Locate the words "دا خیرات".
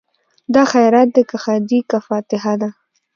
0.53-1.07